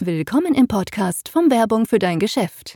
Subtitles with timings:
[0.00, 2.74] Willkommen im Podcast von Werbung für dein Geschäft.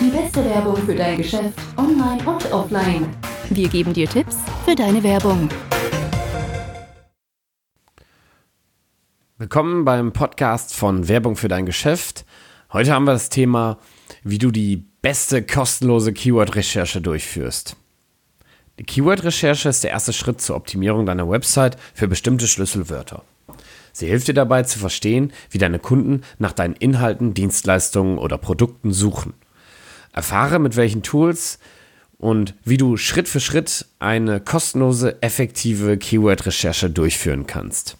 [0.00, 3.08] Die beste Werbung für dein Geschäft, online und offline.
[3.50, 5.48] Wir geben dir Tipps für deine Werbung.
[9.38, 12.24] Willkommen beim Podcast von Werbung für dein Geschäft.
[12.72, 13.78] Heute haben wir das Thema,
[14.22, 17.76] wie du die beste kostenlose Keyword-Recherche durchführst.
[18.78, 23.22] Die Keyword-Recherche ist der erste Schritt zur Optimierung deiner Website für bestimmte Schlüsselwörter.
[23.96, 28.92] Sie hilft dir dabei zu verstehen, wie deine Kunden nach deinen Inhalten, Dienstleistungen oder Produkten
[28.92, 29.32] suchen.
[30.12, 31.58] Erfahre, mit welchen Tools
[32.18, 37.96] und wie du Schritt für Schritt eine kostenlose, effektive Keyword-Recherche durchführen kannst.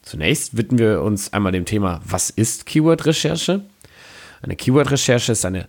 [0.00, 3.60] Zunächst widmen wir uns einmal dem Thema, was ist Keyword-Recherche?
[4.40, 5.68] Eine Keyword-Recherche ist eine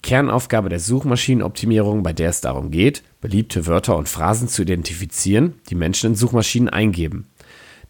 [0.00, 5.74] Kernaufgabe der Suchmaschinenoptimierung, bei der es darum geht, beliebte Wörter und Phrasen zu identifizieren, die
[5.74, 7.26] Menschen in Suchmaschinen eingeben.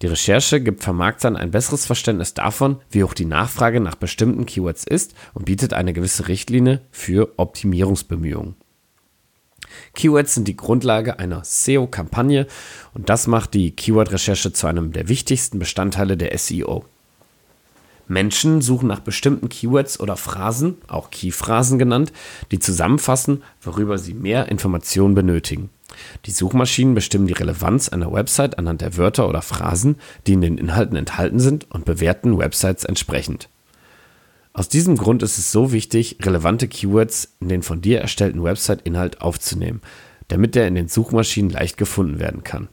[0.03, 4.85] Die Recherche gibt Vermarktern ein besseres Verständnis davon, wie hoch die Nachfrage nach bestimmten Keywords
[4.85, 8.55] ist und bietet eine gewisse Richtlinie für Optimierungsbemühungen.
[9.95, 12.47] Keywords sind die Grundlage einer SEO-Kampagne
[12.95, 16.85] und das macht die Keyword-Recherche zu einem der wichtigsten Bestandteile der SEO.
[18.09, 22.13] Menschen suchen nach bestimmten Keywords oder Phrasen, auch Keyphrasen genannt,
[22.51, 25.71] die zusammenfassen, worüber sie mehr Informationen benötigen.
[26.27, 29.97] Die Suchmaschinen bestimmen die Relevanz einer Website anhand der Wörter oder Phrasen,
[30.27, 33.49] die in den Inhalten enthalten sind und bewerten Websites entsprechend.
[34.53, 39.21] Aus diesem Grund ist es so wichtig, relevante Keywords in den von dir erstellten Website-Inhalt
[39.21, 39.81] aufzunehmen,
[40.29, 42.69] damit der in den Suchmaschinen leicht gefunden werden kann.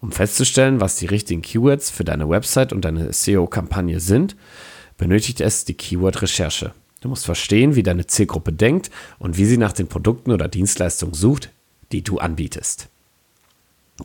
[0.00, 4.36] Um festzustellen, was die richtigen Keywords für deine Website und deine SEO-Kampagne sind,
[4.96, 6.72] benötigt es die Keyword-Recherche.
[7.00, 11.14] Du musst verstehen, wie deine Zielgruppe denkt und wie sie nach den Produkten oder Dienstleistungen
[11.14, 11.50] sucht,
[11.92, 12.88] die du anbietest.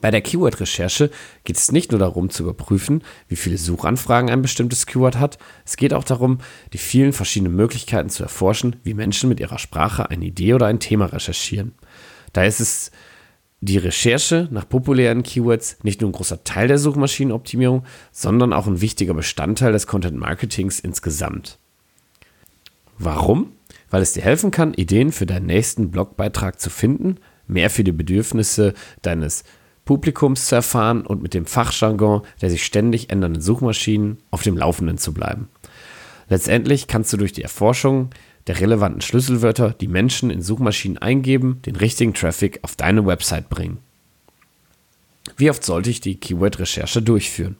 [0.01, 1.09] Bei der Keyword-Recherche
[1.43, 5.77] geht es nicht nur darum zu überprüfen, wie viele Suchanfragen ein bestimmtes Keyword hat, es
[5.77, 6.39] geht auch darum,
[6.73, 10.79] die vielen verschiedenen Möglichkeiten zu erforschen, wie Menschen mit ihrer Sprache eine Idee oder ein
[10.79, 11.73] Thema recherchieren.
[12.33, 12.91] Da ist es
[13.61, 18.81] die Recherche nach populären Keywords nicht nur ein großer Teil der Suchmaschinenoptimierung, sondern auch ein
[18.81, 21.57] wichtiger Bestandteil des Content Marketings insgesamt.
[22.97, 23.53] Warum?
[23.89, 27.91] Weil es dir helfen kann, Ideen für deinen nächsten Blogbeitrag zu finden, mehr für die
[27.91, 29.43] Bedürfnisse deines
[29.85, 34.97] Publikums zu erfahren und mit dem Fachjargon der sich ständig ändernden Suchmaschinen auf dem Laufenden
[34.97, 35.47] zu bleiben.
[36.27, 38.09] Letztendlich kannst du durch die Erforschung
[38.47, 43.79] der relevanten Schlüsselwörter, die Menschen in Suchmaschinen eingeben, den richtigen Traffic auf deine Website bringen.
[45.37, 47.57] Wie oft sollte ich die Keyword-Recherche durchführen?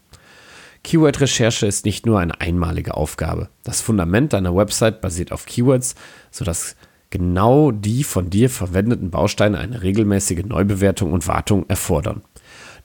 [0.84, 3.50] Keyword-Recherche ist nicht nur eine einmalige Aufgabe.
[3.64, 5.96] Das Fundament deiner Website basiert auf Keywords,
[6.30, 6.76] sodass
[7.18, 12.24] genau die von dir verwendeten Bausteine eine regelmäßige Neubewertung und Wartung erfordern.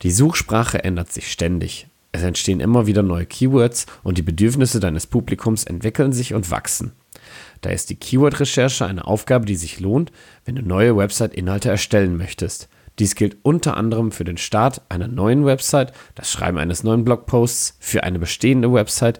[0.03, 1.89] Die Suchsprache ändert sich ständig.
[2.13, 6.93] Es entstehen immer wieder neue Keywords und die Bedürfnisse deines Publikums entwickeln sich und wachsen.
[7.61, 10.13] Da ist die Keyword-Recherche eine Aufgabe, die sich lohnt,
[10.45, 12.69] wenn du neue Website-Inhalte erstellen möchtest.
[13.01, 17.77] Dies gilt unter anderem für den Start einer neuen Website, das Schreiben eines neuen Blogposts,
[17.81, 19.19] für eine bestehende Website,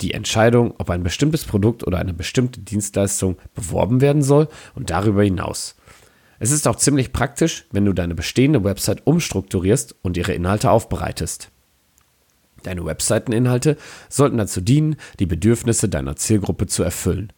[0.00, 5.22] die Entscheidung, ob ein bestimmtes Produkt oder eine bestimmte Dienstleistung beworben werden soll und darüber
[5.22, 5.76] hinaus.
[6.38, 11.50] Es ist auch ziemlich praktisch, wenn du deine bestehende Website umstrukturierst und ihre Inhalte aufbereitest.
[12.64, 13.76] Deine Webseiteninhalte
[14.08, 17.32] sollten dazu dienen, die Bedürfnisse deiner Zielgruppe zu erfüllen.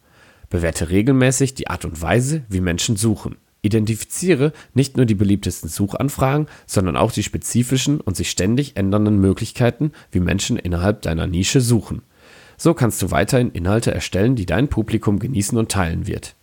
[0.49, 3.35] Bewerte regelmäßig die Art und Weise, wie Menschen suchen.
[3.61, 9.91] Identifiziere nicht nur die beliebtesten Suchanfragen, sondern auch die spezifischen und sich ständig ändernden Möglichkeiten,
[10.11, 12.01] wie Menschen innerhalb deiner Nische suchen.
[12.57, 16.35] So kannst du weiterhin Inhalte erstellen, die dein Publikum genießen und teilen wird.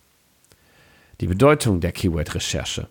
[1.20, 2.88] Die Bedeutung der Keyword-Recherche.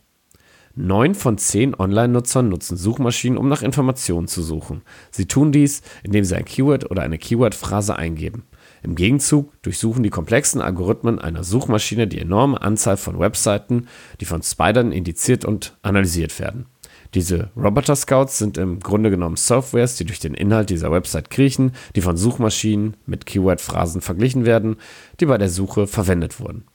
[0.75, 4.81] Neun von zehn Online-Nutzern nutzen Suchmaschinen, um nach Informationen zu suchen.
[5.11, 8.43] Sie tun dies, indem sie ein Keyword oder eine Keyword-Phrase eingeben.
[8.81, 13.87] Im Gegenzug durchsuchen die komplexen Algorithmen einer Suchmaschine die enorme Anzahl von Webseiten,
[14.19, 16.65] die von Spidern indiziert und analysiert werden.
[17.13, 21.73] Diese Roboter Scouts sind im Grunde genommen Softwares, die durch den Inhalt dieser Website kriechen,
[21.95, 24.77] die von Suchmaschinen mit Keyword-Phrasen verglichen werden,
[25.19, 26.65] die bei der Suche verwendet wurden.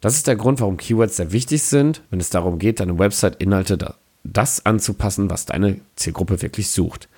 [0.00, 3.94] Das ist der Grund, warum Keywords sehr wichtig sind, wenn es darum geht, deine Website-Inhalte
[4.22, 7.08] das anzupassen, was deine Zielgruppe wirklich sucht.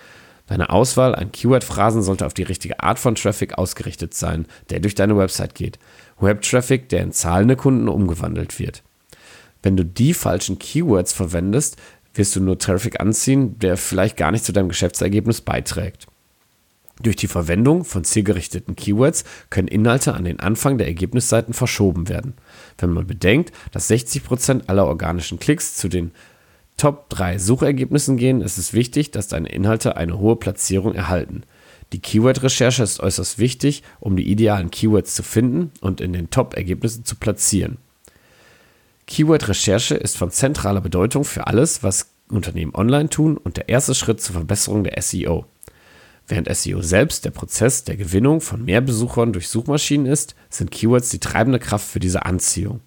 [0.47, 4.95] Deine Auswahl an Keyword-Phrasen sollte auf die richtige Art von Traffic ausgerichtet sein, der durch
[4.95, 5.79] deine Website geht.
[6.21, 8.83] Web-Traffic, der in zahlende Kunden umgewandelt wird.
[9.63, 11.77] Wenn du die falschen Keywords verwendest,
[12.19, 16.07] wirst du nur Traffic anziehen, der vielleicht gar nicht zu deinem Geschäftsergebnis beiträgt.
[17.03, 22.35] Durch die Verwendung von zielgerichteten Keywords können Inhalte an den Anfang der Ergebnisseiten verschoben werden.
[22.79, 26.13] Wenn man bedenkt, dass 60% aller organischen Klicks zu den
[26.79, 31.43] Top 3 Suchergebnissen gehen, ist es wichtig, dass deine Inhalte eine hohe Platzierung erhalten.
[31.93, 37.05] Die Keyword-Recherche ist äußerst wichtig, um die idealen Keywords zu finden und in den Top-Ergebnissen
[37.05, 37.79] zu platzieren.
[39.07, 44.21] Keyword-Recherche ist von zentraler Bedeutung für alles, was Unternehmen online tun und der erste Schritt
[44.21, 45.47] zur Verbesserung der SEO.
[46.29, 51.11] Während SEO selbst der Prozess der Gewinnung von mehr Besuchern durch Suchmaschinen ist, sind Keywords
[51.11, 52.81] die treibende Kraft für diese Anziehung.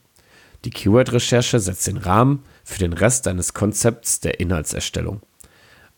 [0.66, 5.21] Die Keyword-Recherche setzt den Rahmen für den Rest deines Konzepts der Inhaltserstellung.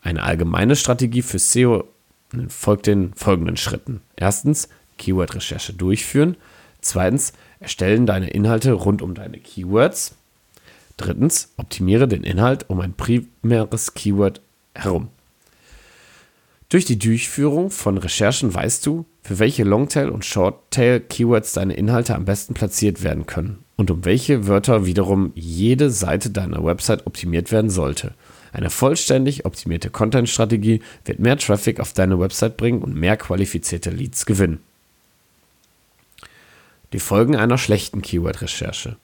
[0.02, 1.84] Eine allgemeine Strategie für SEO
[2.48, 4.02] folgt den folgenden Schritten.
[4.14, 6.36] Erstens, Keyword-Recherche durchführen.
[6.80, 10.16] Zweitens, erstellen deine Inhalte rund um deine Keywords.
[10.96, 14.40] Drittens, optimiere den Inhalt um ein primäres Keyword
[14.74, 15.08] herum.
[16.68, 22.24] Durch die Durchführung von Recherchen weißt du, für welche Longtail- und Shorttail-Keywords deine Inhalte am
[22.24, 27.70] besten platziert werden können und um welche Wörter wiederum jede Seite deiner Website optimiert werden
[27.70, 28.14] sollte.
[28.52, 34.26] Eine vollständig optimierte Content-Strategie wird mehr Traffic auf deine Website bringen und mehr qualifizierte Leads
[34.26, 34.60] gewinnen.
[36.92, 38.96] Die Folgen einer schlechten Keyword-Recherche.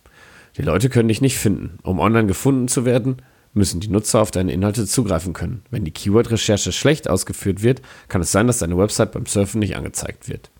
[0.56, 1.78] Die Leute können dich nicht finden.
[1.82, 3.22] Um online gefunden zu werden,
[3.54, 5.62] müssen die Nutzer auf deine Inhalte zugreifen können.
[5.70, 9.76] Wenn die Keyword-Recherche schlecht ausgeführt wird, kann es sein, dass deine Website beim Surfen nicht
[9.76, 10.50] angezeigt wird.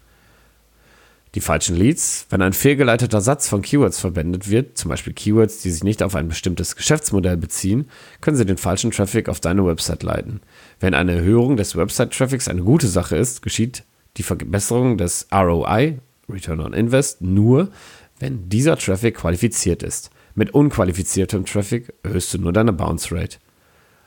[1.35, 5.71] Die falschen Leads, wenn ein fehlgeleiteter Satz von Keywords verwendet wird, zum Beispiel Keywords, die
[5.71, 7.91] sich nicht auf ein bestimmtes Geschäftsmodell beziehen,
[8.23, 10.41] können sie den falschen Traffic auf deine Website leiten.
[10.81, 13.85] Wenn eine Erhöhung des Website-Traffics eine gute Sache ist, geschieht
[14.17, 15.99] die Verbesserung des ROI,
[16.29, 17.71] Return on Invest, nur,
[18.19, 20.11] wenn dieser Traffic qualifiziert ist.
[20.35, 23.39] Mit unqualifiziertem Traffic erhöhst du nur deine Bounce Rate.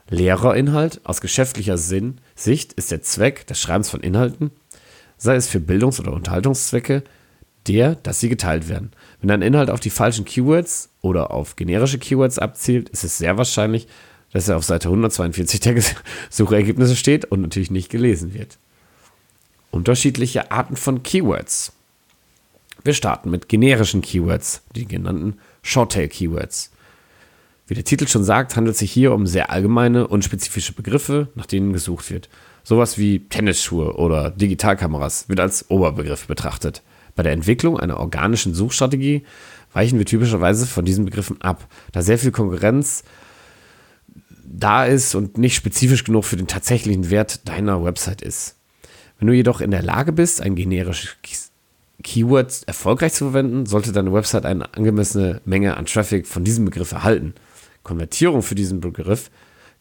[0.09, 4.51] Leerer Inhalt aus geschäftlicher Sinn, Sicht ist der Zweck des Schreibens von Inhalten,
[5.18, 7.03] sei es für Bildungs- oder Unterhaltungszwecke,
[7.68, 8.91] der, dass sie geteilt werden.
[9.21, 13.38] Wenn ein Inhalt auf die falschen Keywords oder auf generische Keywords abzielt, ist es sehr
[13.38, 13.88] wahrscheinlich,
[14.33, 15.81] dass er auf Seite 142 der
[16.29, 18.57] Suchergebnisse steht und natürlich nicht gelesen wird.
[19.69, 21.74] Unterschiedliche Arten von Keywords.
[22.83, 26.71] Wir starten mit generischen Keywords, die genannten Shorttail-Keywords.
[27.67, 31.45] Wie der Titel schon sagt, handelt es sich hier um sehr allgemeine, unspezifische Begriffe, nach
[31.45, 32.27] denen gesucht wird.
[32.63, 36.81] Sowas wie Tennisschuhe oder Digitalkameras wird als Oberbegriff betrachtet.
[37.15, 39.23] Bei der Entwicklung einer organischen Suchstrategie
[39.73, 43.03] weichen wir typischerweise von diesen Begriffen ab, da sehr viel Konkurrenz
[44.43, 48.57] da ist und nicht spezifisch genug für den tatsächlichen Wert deiner Website ist.
[49.17, 51.50] Wenn du jedoch in der Lage bist, ein generisches
[52.01, 56.92] Keyword erfolgreich zu verwenden, sollte deine Website eine angemessene Menge an Traffic von diesem Begriff
[56.92, 57.33] erhalten.
[57.83, 59.31] Konvertierung für diesen Begriff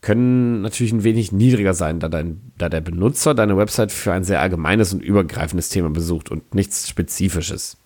[0.00, 4.24] können natürlich ein wenig niedriger sein, da, dein, da der Benutzer deine Website für ein
[4.24, 7.76] sehr allgemeines und übergreifendes Thema besucht und nichts Spezifisches.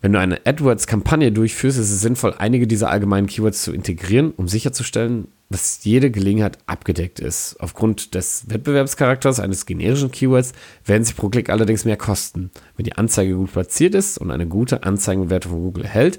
[0.00, 4.48] Wenn du eine AdWords-Kampagne durchführst, ist es sinnvoll, einige dieser allgemeinen Keywords zu integrieren, um
[4.48, 7.56] sicherzustellen, dass jede Gelegenheit abgedeckt ist.
[7.58, 10.52] Aufgrund des Wettbewerbscharakters eines generischen Keywords
[10.86, 12.50] werden sie pro Klick allerdings mehr kosten.
[12.76, 16.18] Wenn die Anzeige gut platziert ist und eine gute Anzeigenbewertung von Google erhält,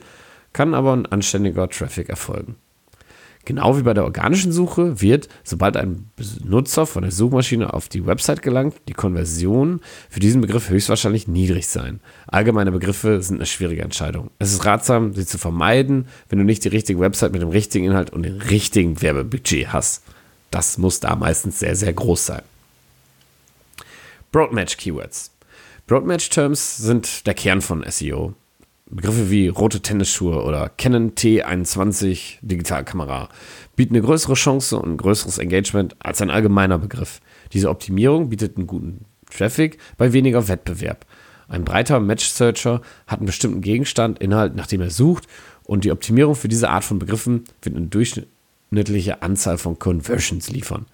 [0.54, 2.58] kann aber ein anständiger Traffic erfolgen.
[3.44, 8.06] Genau wie bei der organischen Suche wird, sobald ein Benutzer von der Suchmaschine auf die
[8.06, 12.02] Website gelangt, die Konversion für diesen Begriff höchstwahrscheinlich niedrig sein.
[12.28, 14.30] Allgemeine Begriffe sind eine schwierige Entscheidung.
[14.38, 17.86] Es ist ratsam, sie zu vermeiden, wenn du nicht die richtige Website mit dem richtigen
[17.86, 20.04] Inhalt und dem richtigen Werbebudget hast.
[20.52, 22.42] Das muss da meistens sehr, sehr groß sein.
[24.32, 25.32] Broadmatch Keywords.
[25.88, 28.34] Broadmatch Terms sind der Kern von SEO.
[28.94, 33.30] Begriffe wie rote Tennisschuhe oder Canon T21 Digitalkamera
[33.78, 37.22] bieten eine größere Chance und ein größeres Engagement als ein allgemeiner Begriff.
[37.54, 41.06] Diese Optimierung bietet einen guten Traffic bei weniger Wettbewerb.
[41.48, 45.26] Ein breiter Match-Searcher hat einen bestimmten Gegenstand, Inhalt, nach dem er sucht
[45.64, 50.86] und die Optimierung für diese Art von Begriffen wird eine durchschnittliche Anzahl von Conversions liefern.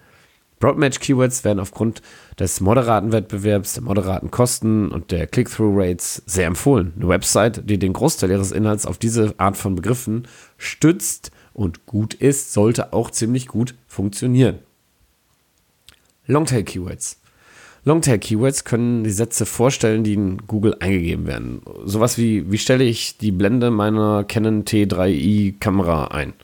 [0.58, 2.02] Broadmatch-Keywords werden aufgrund
[2.38, 6.92] des moderaten Wettbewerbs, der moderaten Kosten und der Click-Through-Rates sehr empfohlen.
[6.96, 12.14] Eine Website, die den Großteil ihres Inhalts auf diese Art von Begriffen stützt und gut
[12.14, 14.58] ist, sollte auch ziemlich gut funktionieren.
[16.26, 17.20] Longtail-Keywords.
[17.84, 21.62] Longtail-Keywords können die Sätze vorstellen, die in Google eingegeben werden.
[21.84, 26.34] Sowas wie, wie stelle ich die Blende meiner Canon T3i Kamera ein?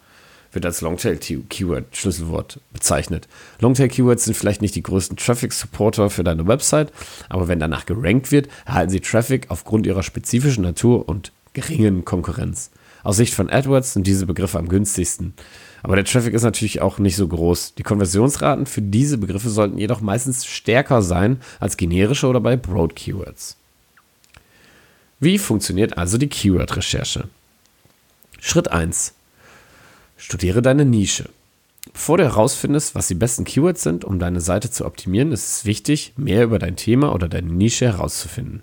[0.55, 3.29] Wird als Longtail-Keyword-Schlüsselwort bezeichnet.
[3.61, 6.93] Longtail-Keywords sind vielleicht nicht die größten Traffic-Supporter für deine Website,
[7.29, 12.71] aber wenn danach gerankt wird, erhalten sie Traffic aufgrund ihrer spezifischen Natur und geringen Konkurrenz.
[13.03, 15.35] Aus Sicht von AdWords sind diese Begriffe am günstigsten.
[15.83, 17.75] Aber der Traffic ist natürlich auch nicht so groß.
[17.75, 22.97] Die Konversionsraten für diese Begriffe sollten jedoch meistens stärker sein als generische oder bei Broad
[22.97, 23.57] Keywords.
[25.21, 27.29] Wie funktioniert also die Keyword-Recherche?
[28.41, 29.13] Schritt 1.
[30.16, 31.28] Studiere deine Nische.
[31.92, 35.64] Bevor du herausfindest, was die besten Keywords sind, um deine Seite zu optimieren, ist es
[35.64, 38.62] wichtig, mehr über dein Thema oder deine Nische herauszufinden.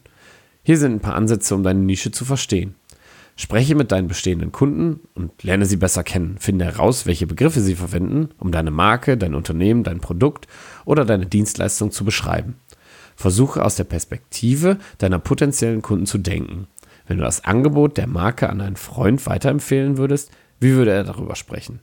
[0.63, 2.75] Hier sind ein paar Ansätze, um deine Nische zu verstehen.
[3.35, 6.37] Spreche mit deinen bestehenden Kunden und lerne sie besser kennen.
[6.39, 10.47] Finde heraus, welche Begriffe sie verwenden, um deine Marke, dein Unternehmen, dein Produkt
[10.85, 12.55] oder deine Dienstleistung zu beschreiben.
[13.15, 16.67] Versuche aus der Perspektive deiner potenziellen Kunden zu denken.
[17.07, 20.31] Wenn du das Angebot der Marke an einen Freund weiterempfehlen würdest,
[20.61, 21.81] wie würde er darüber sprechen?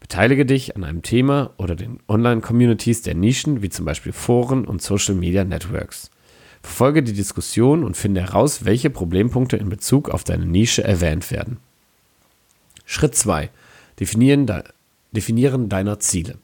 [0.00, 4.80] Beteilige dich an einem Thema oder den Online-Communities der Nischen, wie zum Beispiel Foren und
[4.80, 6.10] Social Media Networks.
[6.62, 11.58] Verfolge die Diskussion und finde heraus, welche Problempunkte in Bezug auf deine Nische erwähnt werden.
[12.86, 13.50] Schritt 2.
[13.98, 14.62] Definieren, de
[15.12, 16.38] definieren deiner Ziele.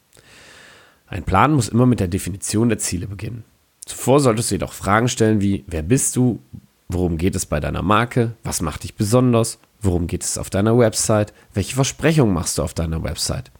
[1.07, 3.43] Ein Plan muss immer mit der Definition der Ziele beginnen.
[3.85, 6.39] Zuvor solltest du jedoch Fragen stellen wie, wer bist du?
[6.87, 8.33] Worum geht es bei deiner Marke?
[8.43, 9.59] Was macht dich besonders?
[9.85, 11.31] Worum geht es auf deiner Website?
[11.53, 13.51] Welche Versprechungen machst du auf deiner Website?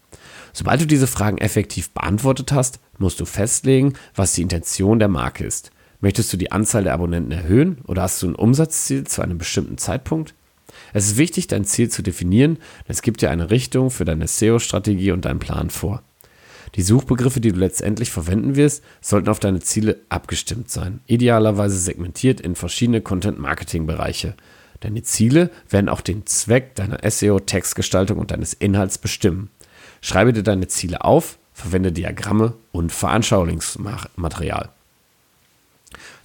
[0.53, 5.46] Sobald du diese Fragen effektiv beantwortet hast, musst du festlegen, was die Intention der Marke
[5.46, 5.70] ist.
[6.01, 9.77] Möchtest du die Anzahl der Abonnenten erhöhen oder hast du ein Umsatzziel zu einem bestimmten
[9.77, 10.34] Zeitpunkt?
[10.94, 14.27] Es ist wichtig, dein Ziel zu definieren, denn es gibt dir eine Richtung für deine
[14.27, 16.01] SEO-Strategie und deinen Plan vor.
[16.74, 22.41] Die Suchbegriffe, die du letztendlich verwenden wirst, sollten auf deine Ziele abgestimmt sein, idealerweise segmentiert
[22.41, 24.36] in verschiedene Content-Marketing-Bereiche.
[24.85, 29.49] Deine Ziele werden auch den Zweck deiner SEO-Textgestaltung und deines Inhalts bestimmen.
[29.99, 34.69] Schreibe dir deine Ziele auf, verwende Diagramme und Veranschaulichungsmaterial.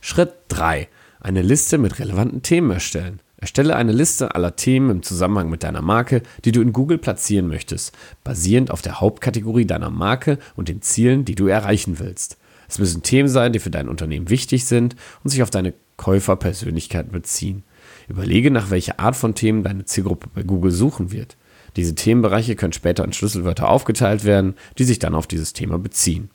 [0.02, 0.88] Schritt 3.
[1.20, 3.20] Eine Liste mit relevanten Themen erstellen.
[3.38, 7.48] Erstelle eine Liste aller Themen im Zusammenhang mit deiner Marke, die du in Google platzieren
[7.48, 12.36] möchtest, basierend auf der Hauptkategorie deiner Marke und den Zielen, die du erreichen willst.
[12.68, 17.10] Es müssen Themen sein, die für dein Unternehmen wichtig sind und sich auf deine Käuferpersönlichkeit
[17.10, 17.62] beziehen.
[18.10, 21.36] Überlege, nach welcher Art von Themen deine Zielgruppe bei Google suchen wird.
[21.76, 26.30] Diese Themenbereiche können später in Schlüsselwörter aufgeteilt werden, die sich dann auf dieses Thema beziehen.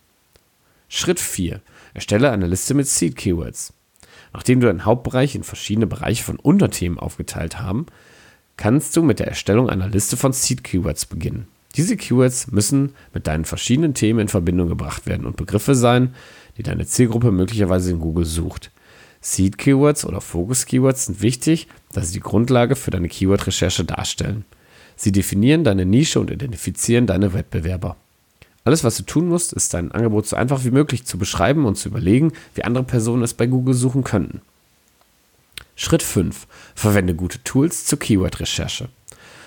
[0.88, 1.62] Schritt 4.
[1.94, 3.74] Erstelle eine Liste mit Seed Keywords.
[4.34, 7.86] Nachdem du deinen Hauptbereich in verschiedene Bereiche von Unterthemen aufgeteilt haben,
[8.58, 11.48] kannst du mit der Erstellung einer Liste von Seed Keywords beginnen.
[11.75, 16.15] Diese Keywords müssen mit deinen verschiedenen Themen in Verbindung gebracht werden und Begriffe sein,
[16.58, 18.72] die deine Zielgruppe möglicherweise in Google sucht.
[19.25, 24.46] Seed Keywords oder Focus Keywords sind wichtig, da sie die Grundlage für deine Keyword-Recherche darstellen.
[24.96, 27.98] Sie definieren deine Nische und identifizieren deine Wettbewerber.
[28.65, 31.75] Alles, was du tun musst, ist dein Angebot so einfach wie möglich zu beschreiben und
[31.75, 34.41] zu überlegen, wie andere Personen es bei Google suchen könnten.
[35.75, 36.46] Schritt 5.
[36.75, 38.89] Verwende gute Tools zur Keyword-Recherche.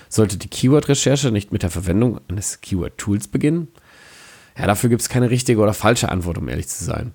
[0.09, 3.69] Sollte die Keyword-Recherche nicht mit der Verwendung eines Keyword-Tools beginnen?
[4.57, 7.13] Ja, dafür gibt es keine richtige oder falsche Antwort, um ehrlich zu sein.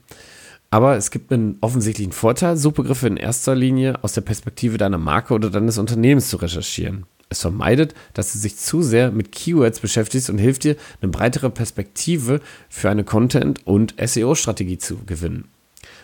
[0.75, 5.33] Aber es gibt einen offensichtlichen Vorteil, Suchbegriffe in erster Linie aus der Perspektive deiner Marke
[5.33, 7.07] oder deines Unternehmens zu recherchieren.
[7.29, 11.49] Es vermeidet, dass du dich zu sehr mit Keywords beschäftigst und hilft dir, eine breitere
[11.49, 15.47] Perspektive für eine Content- und SEO-Strategie zu gewinnen.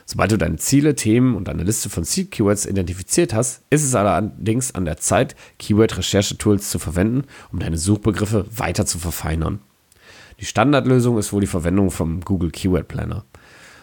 [0.06, 4.76] Sobald du deine Ziele, Themen und eine Liste von Seed-Keywords identifiziert hast, ist es allerdings
[4.76, 9.58] an der Zeit, Keyword-Recherche-Tools zu verwenden, um deine Suchbegriffe weiter zu verfeinern.
[10.38, 13.24] Die Standardlösung ist wohl die Verwendung vom Google Keyword Planner.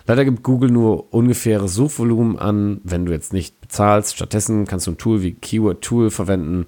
[0.10, 4.16] Leider gibt Google nur ungefähre Suchvolumen an, wenn du jetzt nicht bezahlst.
[4.16, 6.66] Stattdessen kannst du ein Tool wie Keyword Tool verwenden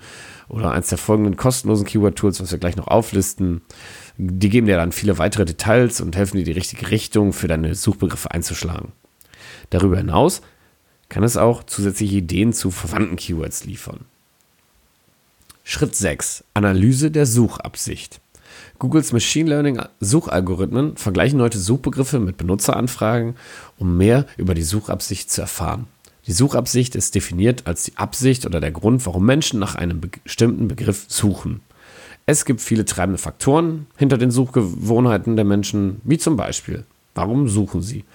[0.50, 3.62] oder eins der folgenden kostenlosen Keyword-Tools, was wir gleich noch auflisten.
[4.18, 7.76] Die geben dir dann viele weitere Details und helfen dir, die richtige Richtung für deine
[7.76, 8.92] Suchbegriffe einzuschlagen.
[9.70, 10.42] Darüber hinaus
[11.08, 14.02] kann es auch zusätzliche Ideen zu verwandten Keywords liefern.
[15.64, 16.44] Schritt 6.
[16.56, 18.20] Analyse der Suchabsicht.
[18.80, 23.36] Googles Machine Learning Suchalgorithmen vergleichen heute Suchbegriffe mit Benutzeranfragen,
[23.78, 25.88] um mehr über die Suchabsicht zu erfahren.
[26.28, 30.70] Die Suchabsicht ist definiert als die Absicht oder der Grund, warum Menschen nach einem bestimmten
[30.70, 31.60] Begriff suchen.
[32.26, 37.82] Es gibt viele treibende Faktoren hinter den Suchgewohnheiten der Menschen, wie zum Beispiel, warum suchen
[37.82, 38.06] sie?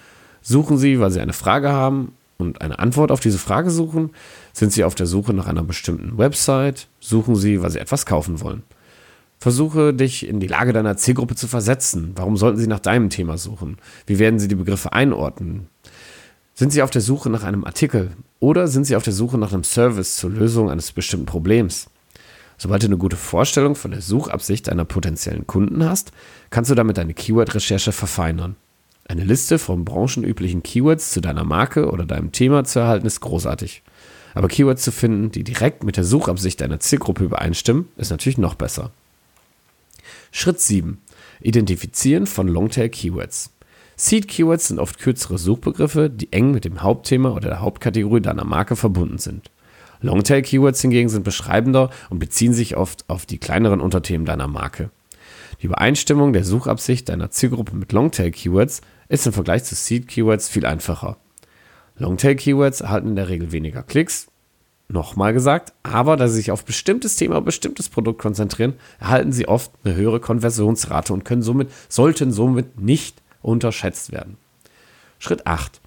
[0.41, 4.09] Suchen sie, weil sie eine Frage haben und eine Antwort auf diese Frage suchen?
[4.51, 6.87] Sind sie auf der Suche nach einer bestimmten Website?
[6.99, 8.63] Suchen sie, weil sie etwas kaufen wollen?
[9.45, 12.13] Versuche dich in die Lage deiner Zielgruppe zu versetzen.
[12.15, 13.77] Warum sollten sie nach deinem Thema suchen?
[14.07, 15.67] Wie werden sie die Begriffe einordnen?
[16.55, 18.09] Sind Sie auf der Suche nach einem Artikel
[18.39, 21.91] oder sind Sie auf der Suche nach einem Service zur Lösung eines bestimmten Problems?
[22.57, 26.11] Sobald du eine gute Vorstellung von der Suchabsicht deiner potenziellen Kunden hast,
[26.49, 28.55] kannst du damit deine Keyword-Recherche verfeinern.
[29.07, 33.83] Eine Liste von branchenüblichen Keywords zu deiner Marke oder deinem Thema zu erhalten ist großartig.
[34.33, 38.55] Aber Keywords zu finden, die direkt mit der Suchabsicht deiner Zielgruppe übereinstimmen, ist natürlich noch
[38.55, 38.89] besser.
[40.31, 41.01] Schritt 7.
[41.41, 43.51] Identifizieren von Longtail Keywords.
[43.97, 48.75] Seed-Keywords sind oft kürzere Suchbegriffe, die eng mit dem Hauptthema oder der Hauptkategorie deiner Marke
[48.75, 49.51] verbunden sind.
[50.01, 54.89] Longtail-Keywords hingegen sind beschreibender und beziehen sich oft auf die kleineren Unterthemen deiner Marke.
[55.61, 61.17] Die Übereinstimmung der Suchabsicht deiner Zielgruppe mit Longtail-Keywords ist im Vergleich zu Seed-Keywords viel einfacher.
[61.97, 64.27] Longtail-Keywords erhalten in der Regel weniger Klicks,
[64.87, 69.71] nochmal gesagt, aber da sie sich auf bestimmtes Thema, bestimmtes Produkt konzentrieren, erhalten sie oft
[69.83, 74.37] eine höhere Konversionsrate und können somit, sollten somit nicht unterschätzt werden.
[75.19, 75.81] Schritt 8.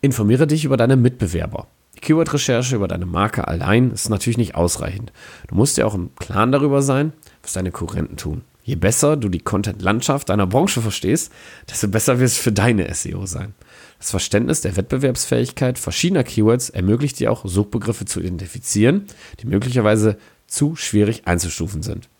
[0.00, 1.66] Informiere dich über deine Mitbewerber.
[1.96, 5.12] Die Keyword-Recherche über deine Marke allein ist natürlich nicht ausreichend.
[5.48, 7.12] Du musst dir auch im Klaren darüber sein,
[7.42, 8.42] was deine Konkurrenten tun.
[8.68, 11.32] Je besser du die Content-Landschaft deiner Branche verstehst,
[11.70, 13.54] desto besser wird es für deine SEO sein.
[13.98, 19.06] Das Verständnis der Wettbewerbsfähigkeit verschiedener Keywords ermöglicht dir auch, Suchbegriffe zu identifizieren,
[19.40, 22.10] die möglicherweise zu schwierig einzustufen sind.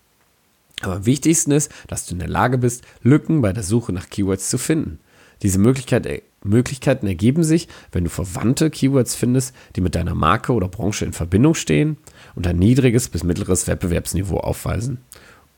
[0.81, 4.09] Aber am wichtigsten ist, dass du in der Lage bist, Lücken bei der Suche nach
[4.09, 4.97] Keywords zu finden.
[5.43, 10.67] Diese Möglichkeit, Möglichkeiten ergeben sich, wenn du verwandte Keywords findest, die mit deiner Marke oder
[10.67, 11.97] Branche in Verbindung stehen
[12.33, 14.97] und ein niedriges bis mittleres Wettbewerbsniveau aufweisen.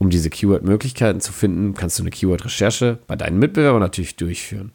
[0.02, 4.72] Um diese Keyword-Möglichkeiten zu finden, kannst du eine Keyword-Recherche bei deinen Mitbewerbern natürlich durchführen.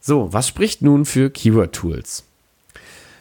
[0.00, 2.24] So, was spricht nun für Keyword-Tools?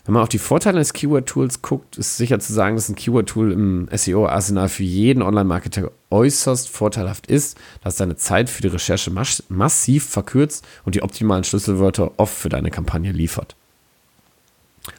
[0.06, 3.52] Wenn man auf die Vorteile des Keyword-Tools guckt, ist sicher zu sagen, dass ein Keyword-Tool
[3.52, 9.44] im SEO-Arsenal für jeden Online-Marketer äußerst vorteilhaft ist, dass deine Zeit für die Recherche mass
[9.50, 13.58] massiv verkürzt und die optimalen Schlüsselwörter oft für deine Kampagne liefert.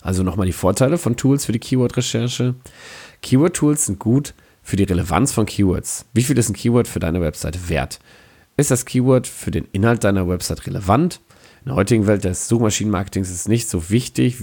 [0.02, 2.56] Also nochmal die Vorteile von Tools für die Keyword-Recherche.
[3.22, 4.34] Keyword-Tools sind gut,
[4.70, 6.06] für die Relevanz von Keywords.
[6.14, 7.98] Wie viel ist ein Keyword für deine Webseite wert?
[8.56, 11.20] Ist das Keyword für den Inhalt deiner Website relevant?
[11.64, 14.36] In der heutigen Welt des Suchmaschinenmarketings ist es nicht so wichtig,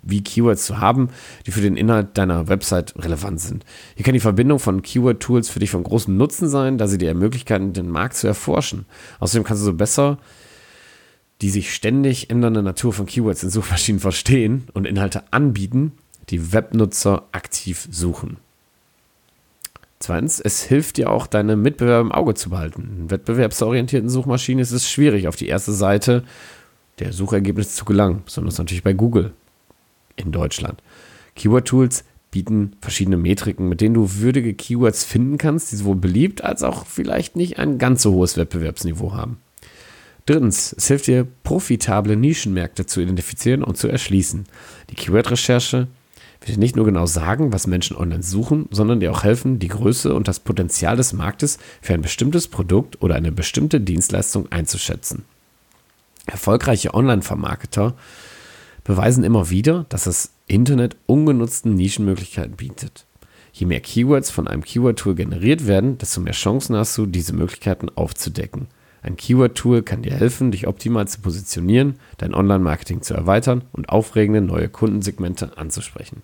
[0.00, 1.08] wie Keywords zu haben,
[1.44, 3.64] die für den Inhalt deiner Website relevant sind.
[3.96, 7.08] Hier kann die Verbindung von Keyword-Tools für dich von großem Nutzen sein, da sie dir
[7.08, 8.86] ermöglichen, den Markt zu erforschen.
[9.18, 10.18] Außerdem kannst du so besser
[11.40, 15.90] die sich ständig ändernde Natur von Keywords in Suchmaschinen verstehen und Inhalte anbieten,
[16.28, 18.36] die Webnutzer aktiv suchen.
[20.02, 22.96] Zweitens, es hilft dir auch, deine Mitbewerber im Auge zu behalten.
[22.98, 26.24] In wettbewerbsorientierten Suchmaschinen ist es schwierig, auf die erste Seite
[26.98, 29.32] der Suchergebnisse zu gelangen, besonders natürlich bei Google
[30.16, 30.82] in Deutschland.
[31.36, 36.64] Keyword-Tools bieten verschiedene Metriken, mit denen du würdige Keywords finden kannst, die sowohl beliebt als
[36.64, 39.36] auch vielleicht nicht ein ganz so hohes Wettbewerbsniveau haben.
[40.26, 44.46] Drittens, es hilft dir, profitable Nischenmärkte zu identifizieren und zu erschließen.
[44.90, 45.86] Die Keyword-Recherche
[46.46, 50.14] dir nicht nur genau sagen, was Menschen online suchen, sondern dir auch helfen, die Größe
[50.14, 55.24] und das Potenzial des Marktes für ein bestimmtes Produkt oder eine bestimmte Dienstleistung einzuschätzen.
[56.26, 57.94] Erfolgreiche Online-Vermarketer
[58.84, 63.06] beweisen immer wieder, dass das Internet ungenutzten Nischenmöglichkeiten bietet.
[63.52, 67.90] Je mehr Keywords von einem Keyword-Tool generiert werden, desto mehr Chancen hast du, diese Möglichkeiten
[67.94, 68.68] aufzudecken.
[69.02, 74.40] Ein Keyword-Tool kann dir helfen, dich optimal zu positionieren, dein Online-Marketing zu erweitern und aufregende
[74.40, 76.22] neue Kundensegmente anzusprechen.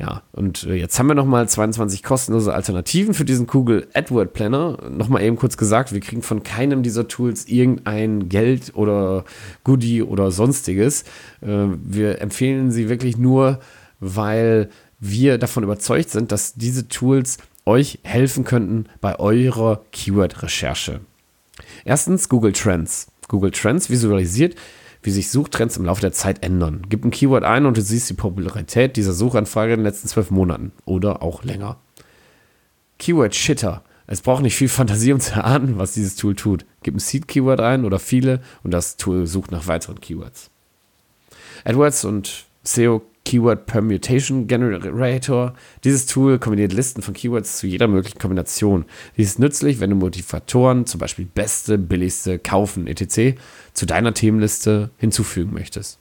[0.00, 4.78] Ja, und äh, jetzt haben wir nochmal 22 kostenlose Alternativen für diesen Google AdWord Planner.
[4.88, 9.26] Nochmal eben kurz gesagt, wir kriegen von keinem dieser Tools irgendein Geld oder
[9.62, 11.02] Goodie oder sonstiges.
[11.42, 13.60] Äh, wir empfehlen sie wirklich nur,
[14.00, 17.36] weil wir davon überzeugt sind, dass diese Tools
[17.66, 21.00] euch helfen könnten bei eurer Keyword-Recherche.
[21.84, 23.08] Erstens Google Trends.
[23.28, 24.56] Google Trends visualisiert
[25.02, 26.82] wie sich Suchtrends im Laufe der Zeit ändern.
[26.88, 30.30] Gib ein Keyword ein und du siehst die Popularität dieser Suchanfrage in den letzten zwölf
[30.30, 31.78] Monaten oder auch länger.
[32.98, 33.82] Keyword Shitter.
[34.06, 36.66] Es braucht nicht viel Fantasie, um zu erahnen, was dieses Tool tut.
[36.82, 40.50] Gib ein Seed-Keyword ein oder viele und das Tool sucht nach weiteren Keywords.
[41.64, 45.54] AdWords und SEO Keyword Permutation Generator.
[45.84, 48.84] Dieses Tool kombiniert Listen von Keywords zu jeder möglichen Kombination.
[49.16, 53.38] Dies ist nützlich, wenn du Motivatoren, zum Beispiel beste, billigste, kaufen, etc.,
[53.72, 55.98] zu deiner Themenliste hinzufügen möchtest.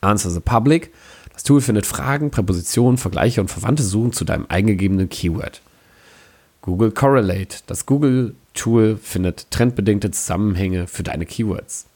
[0.00, 0.92] Answer the Public.
[1.32, 5.60] Das Tool findet Fragen, Präpositionen, Vergleiche und verwandte Suchen zu deinem eingegebenen Keyword.
[6.62, 7.58] Google Correlate.
[7.66, 11.86] Das Google-Tool findet trendbedingte Zusammenhänge für deine Keywords.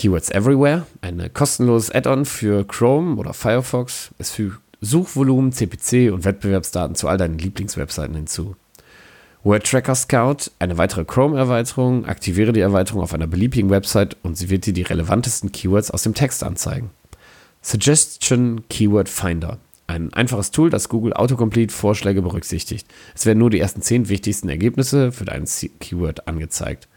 [0.00, 4.08] Keywords Everywhere, ein kostenloses Add-on für Chrome oder Firefox.
[4.16, 8.56] Es fügt Suchvolumen, CPC und Wettbewerbsdaten zu all deinen Lieblingswebseiten hinzu.
[9.44, 12.06] Word Tracker Scout, eine weitere Chrome-Erweiterung.
[12.06, 16.02] Aktiviere die Erweiterung auf einer beliebigen Website und sie wird dir die relevantesten Keywords aus
[16.02, 16.88] dem Text anzeigen.
[17.60, 22.88] Suggestion Keyword Finder, ein einfaches Tool, das Google Autocomplete Vorschläge berücksichtigt.
[23.14, 25.44] Es werden nur die ersten zehn wichtigsten Ergebnisse für dein
[25.78, 26.88] Keyword angezeigt.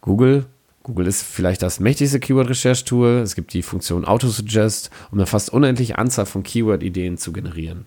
[0.00, 0.46] Google
[0.82, 3.20] Google ist vielleicht das mächtigste Keyword-Recherche-Tool.
[3.22, 7.86] Es gibt die Funktion Autosuggest, um eine fast unendliche Anzahl von Keyword-Ideen zu generieren.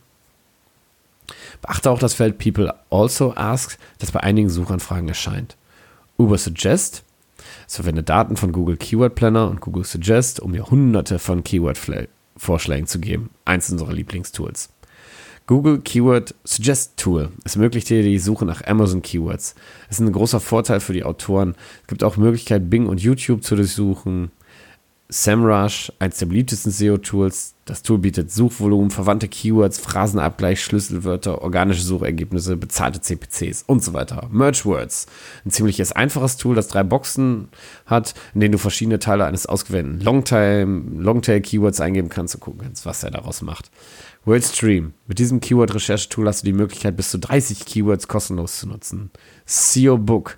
[1.61, 5.57] Beachte auch das Feld People also ask, das bei einigen Suchanfragen erscheint.
[6.17, 7.03] Uber Suggest.
[7.67, 12.87] Es verwendet Daten von Google Keyword Planner und Google Suggest, um mir hunderte von Keyword-Vorschlägen
[12.87, 13.31] zu geben.
[13.45, 14.69] Eins unserer Lieblingstools.
[15.45, 17.29] Google Keyword Suggest Tool.
[17.43, 19.55] Es ermöglicht dir die Suche nach Amazon Keywords.
[19.89, 21.55] Es ist ein großer Vorteil für die Autoren.
[21.81, 24.31] Es gibt auch Möglichkeit, Bing und YouTube zu durchsuchen.
[25.09, 27.55] SEMrush, eines der beliebtesten SEO-Tools.
[27.65, 34.27] Das Tool bietet Suchvolumen, verwandte Keywords, Phrasenabgleich, Schlüsselwörter, organische Suchergebnisse, bezahlte CPCs und so weiter.
[34.31, 35.05] MergeWords,
[35.45, 37.49] ein ziemliches einfaches Tool, das drei Boxen
[37.85, 43.03] hat, in denen du verschiedene Teile eines ausgewählten Longtail-Keywords eingeben kannst und gucken kannst, was
[43.03, 43.69] er daraus macht.
[44.25, 44.93] WordStream.
[45.07, 49.11] Mit diesem Keyword-Recherche-Tool hast du die Möglichkeit, bis zu 30 Keywords kostenlos zu nutzen.
[49.45, 50.37] SEO Book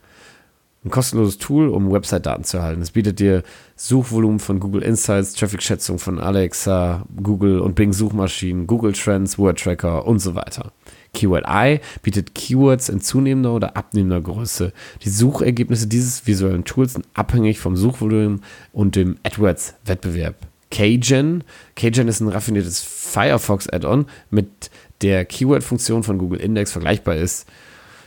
[0.86, 2.82] ein kostenloses Tool, um Website-Daten zu erhalten.
[2.82, 3.42] Es bietet dir
[3.76, 10.06] Suchvolumen von Google Insights, Traffic-Schätzung von Alexa, Google und Bing Suchmaschinen, Google Trends, Word Tracker
[10.06, 10.72] und so weiter.
[11.14, 14.74] Keyword Eye bietet Keywords in zunehmender oder abnehmender Größe.
[15.04, 20.36] Die Suchergebnisse dieses visuellen Tools sind abhängig vom Suchvolumen und dem AdWords-Wettbewerb.
[20.76, 21.46] Kgen.
[21.78, 24.70] Kgen ist ein raffiniertes Firefox-Add-on, mit
[25.02, 27.48] der Keyword-Funktion von Google Index vergleichbar ist,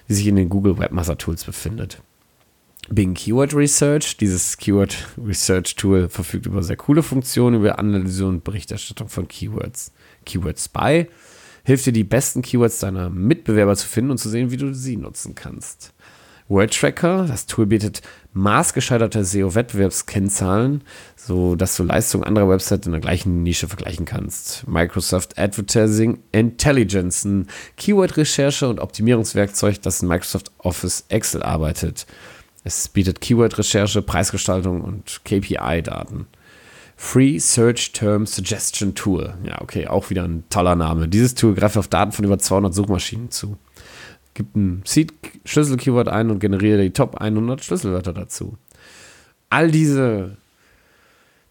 [0.09, 2.02] die sich in den Google Webmaster Tools befindet.
[2.90, 4.18] Bing Keyword Research.
[4.18, 9.92] Dieses Keyword Research Tool verfügt über sehr coole Funktionen über Analyse und Berichterstattung von Keywords.
[10.26, 11.07] Keyword Spy
[11.64, 14.96] hilft dir, die besten Keywords deiner Mitbewerber zu finden und zu sehen, wie du sie
[14.98, 15.94] nutzen kannst.
[16.48, 18.00] Word Tracker, das Tool bietet
[18.32, 20.82] maßgescheiterte SEO-Wettbewerbskennzahlen,
[21.16, 24.66] sodass du Leistungen anderer Websites in der gleichen Nische vergleichen kannst.
[24.66, 32.06] Microsoft Advertising Intelligence, ein Keyword-Recherche- und Optimierungswerkzeug, das in Microsoft Office Excel arbeitet.
[32.64, 36.26] Es bietet Keyword-Recherche, Preisgestaltung und KPI-Daten.
[36.96, 39.34] Free Search Term Suggestion Tool.
[39.44, 41.06] Ja, okay, auch wieder ein toller Name.
[41.08, 43.56] Dieses Tool greift auf Daten von über 200 Suchmaschinen zu.
[44.38, 48.57] Gibt ein Seed-Schlüssel-Keyword ein und generiere die Top 100 Schlüsselwörter dazu.
[49.51, 50.37] All diese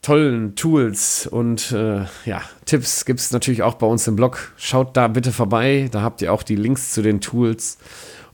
[0.01, 4.53] tollen Tools und äh, ja, Tipps gibt es natürlich auch bei uns im Blog.
[4.55, 5.89] Schaut da bitte vorbei.
[5.91, 7.77] Da habt ihr auch die Links zu den Tools.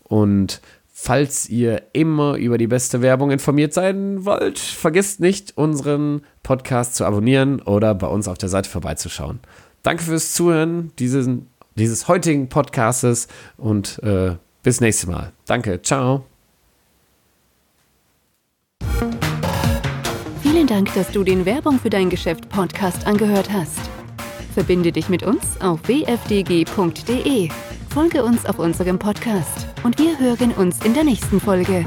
[0.04, 0.62] Und
[0.96, 7.04] Falls ihr immer über die beste Werbung informiert sein wollt, vergisst nicht, unseren Podcast zu
[7.04, 9.40] abonnieren oder bei uns auf der Seite vorbeizuschauen.
[9.82, 11.28] Danke fürs Zuhören dieses,
[11.76, 15.32] dieses heutigen Podcastes und äh, bis nächstes Mal.
[15.46, 16.26] Danke, ciao.
[20.42, 23.80] Vielen Dank, dass du den Werbung für dein Geschäft Podcast angehört hast.
[24.54, 27.50] Verbinde dich mit uns auf wfdg.de.
[27.90, 31.86] Folge uns auf unserem Podcast und wir hören uns in der nächsten Folge.